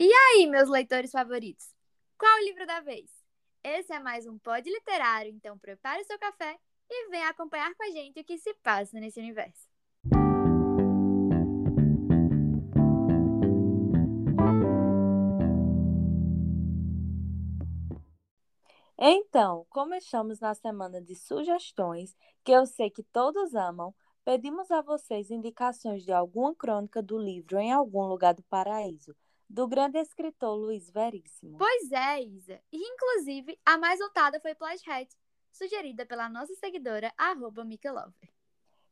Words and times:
E 0.00 0.08
aí, 0.12 0.46
meus 0.46 0.68
leitores 0.68 1.10
favoritos? 1.10 1.74
Qual 2.16 2.32
o 2.36 2.44
livro 2.44 2.64
da 2.64 2.80
vez? 2.80 3.10
Esse 3.64 3.92
é 3.92 3.98
mais 3.98 4.28
um 4.28 4.38
pod 4.38 4.70
literário, 4.70 5.32
então 5.32 5.58
prepare 5.58 6.04
seu 6.04 6.16
café 6.16 6.56
e 6.88 7.08
venha 7.10 7.28
acompanhar 7.28 7.74
com 7.74 7.82
a 7.82 7.90
gente 7.90 8.20
o 8.20 8.24
que 8.24 8.38
se 8.38 8.54
passa 8.62 9.00
nesse 9.00 9.18
universo. 9.18 9.66
Então, 18.96 19.66
como 19.68 19.96
estamos 19.96 20.38
na 20.38 20.54
semana 20.54 21.02
de 21.02 21.16
sugestões, 21.16 22.16
que 22.44 22.52
eu 22.52 22.66
sei 22.66 22.88
que 22.88 23.02
todos 23.02 23.56
amam, 23.56 23.92
pedimos 24.24 24.70
a 24.70 24.80
vocês 24.80 25.28
indicações 25.28 26.04
de 26.04 26.12
alguma 26.12 26.54
crônica 26.54 27.02
do 27.02 27.18
livro 27.18 27.58
Em 27.58 27.72
Algum 27.72 28.04
Lugar 28.04 28.32
do 28.34 28.44
Paraíso, 28.44 29.16
do 29.48 29.66
grande 29.66 29.98
escritor 29.98 30.56
Luiz 30.56 30.90
Veríssimo. 30.90 31.56
Pois 31.56 31.90
é, 31.90 32.22
Isa. 32.22 32.60
E, 32.70 32.76
inclusive, 32.76 33.58
a 33.64 33.78
mais 33.78 33.98
votada 33.98 34.38
foi 34.40 34.52
Hat, 34.52 35.16
sugerida 35.50 36.04
pela 36.04 36.28
nossa 36.28 36.54
seguidora, 36.56 37.12
arroba. 37.16 37.66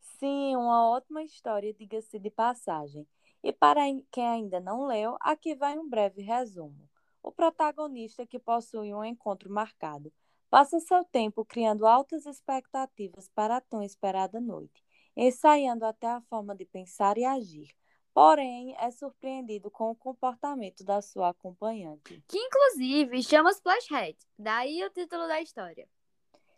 Sim, 0.00 0.56
uma 0.56 0.88
ótima 0.88 1.22
história, 1.22 1.74
diga-se 1.74 2.18
de 2.18 2.30
passagem. 2.30 3.06
E 3.42 3.52
para 3.52 3.80
quem 4.10 4.26
ainda 4.26 4.60
não 4.60 4.86
leu, 4.86 5.16
aqui 5.20 5.54
vai 5.54 5.78
um 5.78 5.88
breve 5.88 6.22
resumo. 6.22 6.88
O 7.22 7.32
protagonista, 7.32 8.26
que 8.26 8.38
possui 8.38 8.94
um 8.94 9.04
encontro 9.04 9.50
marcado, 9.50 10.12
passa 10.48 10.78
seu 10.78 11.04
tempo 11.04 11.44
criando 11.44 11.86
altas 11.86 12.26
expectativas 12.26 13.28
para 13.34 13.56
a 13.56 13.60
tão 13.60 13.82
esperada 13.82 14.40
noite, 14.40 14.84
ensaiando 15.16 15.84
até 15.84 16.06
a 16.06 16.20
forma 16.22 16.54
de 16.54 16.64
pensar 16.64 17.18
e 17.18 17.24
agir, 17.24 17.74
porém 18.14 18.76
é 18.78 18.90
surpreendido 18.92 19.70
com 19.70 19.90
o 19.90 19.96
comportamento 19.96 20.84
da 20.84 21.02
sua 21.02 21.30
acompanhante. 21.30 22.22
Que 22.28 22.38
inclusive 22.38 23.22
chama 23.24 23.50
Splashhead, 23.50 24.16
daí 24.38 24.84
o 24.84 24.90
título 24.90 25.26
da 25.26 25.42
história. 25.42 25.88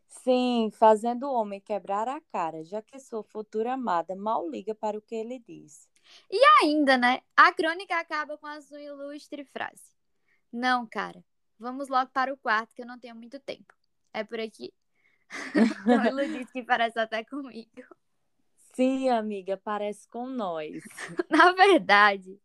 Sim, 0.07 0.71
fazendo 0.73 1.27
o 1.27 1.33
homem 1.33 1.61
quebrar 1.61 2.07
a 2.09 2.21
cara, 2.21 2.63
já 2.63 2.81
que 2.83 2.99
sua 3.01 3.25
futura 3.25 3.73
amada 3.73 4.15
mal 4.15 4.49
liga 4.49 4.75
para 4.75 4.99
o 4.99 5.03
que 5.03 5.15
ele 5.15 5.39
diz. 5.39 5.89
E 6.31 6.41
ainda, 6.63 6.97
né? 6.97 7.23
A 7.35 7.53
crônica 7.53 7.99
acaba 7.99 8.39
com 8.39 8.47
a 8.47 8.61
sua 8.61 8.81
ilustre 8.81 9.45
frase. 9.45 9.97
Não, 10.53 10.87
cara, 10.87 11.25
vamos 11.59 11.89
logo 11.89 12.11
para 12.13 12.33
o 12.33 12.37
quarto 12.37 12.75
que 12.75 12.83
eu 12.83 12.87
não 12.87 12.99
tenho 12.99 13.17
muito 13.17 13.41
tempo. 13.41 13.75
É 14.13 14.23
por 14.23 14.39
aqui. 14.39 14.73
Então 15.83 16.05
ele 16.21 16.39
disse 16.39 16.53
que 16.53 16.63
parece 16.63 16.99
até 17.01 17.25
comigo. 17.25 17.83
Sim, 18.77 19.09
amiga, 19.09 19.57
parece 19.57 20.07
com 20.09 20.27
nós. 20.27 20.85
Na 21.31 21.53
verdade, 21.53 22.39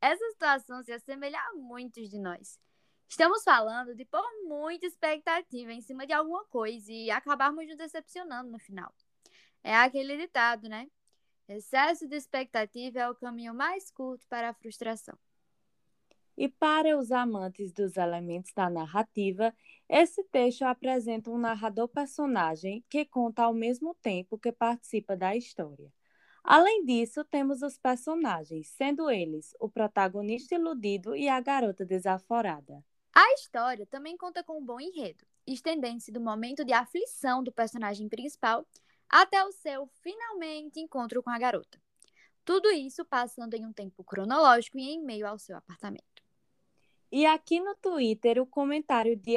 essa 0.00 0.28
situação 0.30 0.82
se 0.82 0.92
assemelha 0.92 1.38
a 1.38 1.54
muitos 1.54 2.10
de 2.10 2.18
nós. 2.18 2.58
Estamos 3.08 3.44
falando 3.44 3.94
de 3.94 4.04
pôr 4.04 4.24
muita 4.48 4.86
expectativa 4.86 5.72
em 5.72 5.80
cima 5.80 6.04
de 6.04 6.12
alguma 6.12 6.44
coisa 6.46 6.92
e 6.92 7.12
acabarmos 7.12 7.64
nos 7.68 7.76
decepcionando 7.76 8.50
no 8.50 8.58
final. 8.58 8.92
É 9.62 9.76
aquele 9.76 10.16
ditado, 10.16 10.68
né? 10.68 10.88
Excesso 11.48 12.08
de 12.08 12.16
expectativa 12.16 13.00
é 13.00 13.08
o 13.08 13.14
caminho 13.14 13.54
mais 13.54 13.90
curto 13.90 14.26
para 14.28 14.50
a 14.50 14.54
frustração. 14.54 15.16
E 16.40 16.48
para 16.48 16.96
os 16.96 17.10
amantes 17.10 17.72
dos 17.72 17.96
elementos 17.96 18.52
da 18.52 18.70
narrativa, 18.70 19.52
esse 19.88 20.22
texto 20.22 20.62
apresenta 20.62 21.28
um 21.32 21.36
narrador-personagem 21.36 22.84
que 22.88 23.04
conta 23.04 23.42
ao 23.42 23.52
mesmo 23.52 23.92
tempo 24.00 24.38
que 24.38 24.52
participa 24.52 25.16
da 25.16 25.34
história. 25.34 25.92
Além 26.44 26.84
disso, 26.84 27.24
temos 27.24 27.60
os 27.60 27.76
personagens, 27.76 28.68
sendo 28.68 29.10
eles 29.10 29.52
o 29.58 29.68
protagonista 29.68 30.54
iludido 30.54 31.16
e 31.16 31.28
a 31.28 31.40
garota 31.40 31.84
desaforada. 31.84 32.84
A 33.12 33.32
história 33.34 33.84
também 33.84 34.16
conta 34.16 34.44
com 34.44 34.60
um 34.60 34.64
bom 34.64 34.78
enredo, 34.78 35.26
estendendo-se 35.44 36.12
do 36.12 36.20
momento 36.20 36.64
de 36.64 36.72
aflição 36.72 37.42
do 37.42 37.50
personagem 37.50 38.08
principal 38.08 38.64
até 39.08 39.44
o 39.44 39.50
seu 39.50 39.90
finalmente 40.04 40.78
encontro 40.78 41.20
com 41.20 41.30
a 41.30 41.38
garota. 41.38 41.80
Tudo 42.44 42.70
isso 42.70 43.04
passando 43.04 43.54
em 43.54 43.66
um 43.66 43.72
tempo 43.72 44.04
cronológico 44.04 44.78
e 44.78 44.88
em 44.88 45.02
meio 45.02 45.26
ao 45.26 45.36
seu 45.36 45.56
apartamento. 45.56 46.27
E 47.10 47.24
aqui 47.24 47.58
no 47.58 47.74
Twitter, 47.74 48.40
o 48.40 48.46
comentário 48.46 49.16
de 49.16 49.34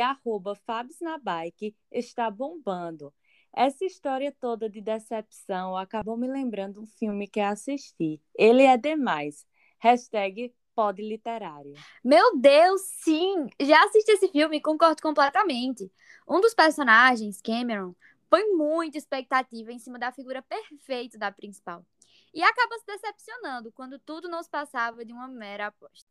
Fabsnabike 0.66 1.76
está 1.92 2.30
bombando. 2.30 3.14
Essa 3.54 3.86
história 3.86 4.32
toda 4.32 4.70
de 4.70 4.82
decepção 4.82 5.76
acabou 5.78 6.18
me 6.18 6.28
lembrando 6.28 6.82
um 6.82 6.86
filme 6.86 7.28
que 7.28 7.40
assisti. 7.40 8.22
Ele 8.36 8.64
é 8.64 8.78
demais. 8.78 9.46
Hashtag 9.80 10.54
pod 10.76 11.02
literário. 11.02 11.74
Meu 12.04 12.38
Deus, 12.38 12.82
sim! 12.82 13.48
Já 13.60 13.84
assisti 13.86 14.12
esse 14.12 14.28
filme 14.30 14.58
e 14.58 14.62
concordo 14.62 15.02
completamente. 15.02 15.92
Um 16.28 16.42
dos 16.42 16.54
personagens, 16.54 17.42
Cameron, 17.42 17.96
põe 18.30 18.46
muita 18.54 18.98
expectativa 18.98 19.72
em 19.72 19.80
cima 19.80 19.98
da 19.98 20.12
figura 20.12 20.42
perfeita 20.42 21.18
da 21.18 21.32
principal. 21.32 21.86
E 22.34 22.42
acaba 22.44 22.78
se 22.80 22.86
decepcionando 22.86 23.72
quando 23.72 24.00
tudo 24.00 24.30
não 24.30 24.42
se 24.44 24.50
passava 24.50 25.04
de 25.06 25.12
uma 25.12 25.28
mera 25.28 25.68
aposta. 25.68 26.11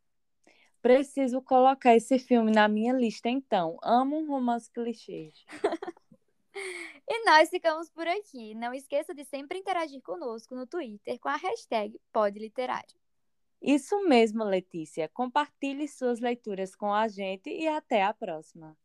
Preciso 0.83 1.43
colocar 1.43 1.95
esse 1.95 2.19
filme 2.19 2.51
na 2.51 2.67
minha 2.69 2.93
lista, 2.93 3.29
então. 3.29 3.79
Amo 3.83 4.19
um 4.19 4.27
romance 4.27 4.71
clichê. 4.71 5.33
e 7.09 7.25
nós 7.25 7.51
ficamos 7.51 7.91
por 7.91 8.07
aqui. 8.07 8.55
Não 8.55 8.73
esqueça 8.73 9.15
de 9.15 9.25
sempre 9.25 9.59
interagir 9.59 10.01
conosco 10.01 10.55
no 10.55 10.67
Twitter 10.67 11.19
com 11.19 11.29
a 11.29 11.37
hashtag 11.37 12.01
PodLiterário. 12.13 12.99
Isso 13.61 14.03
mesmo, 14.09 14.43
Letícia. 14.43 15.09
Compartilhe 15.09 15.87
suas 15.87 16.19
leituras 16.19 16.75
com 16.75 16.95
a 16.95 17.07
gente 17.09 17.51
e 17.51 17.69
até 17.69 18.03
a 18.03 18.15
próxima. 18.15 18.77